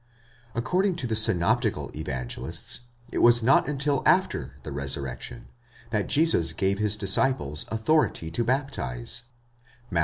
According 0.55 0.95
to 0.95 1.05
the 1.05 1.15
synoptical 1.15 1.91
Evangelists, 1.95 2.79
it 3.11 3.19
was 3.19 3.43
not 3.43 3.67
until 3.67 4.01
after 4.03 4.53
the 4.63 4.71
resurrection, 4.71 5.49
that 5.91 6.07
Jesus 6.07 6.53
gave 6.53 6.79
his 6.79 6.97
disciples 6.97 7.65
authority 7.69 8.31
to 8.31 8.43
baptize 8.43 9.25
(Matt. 9.91 9.99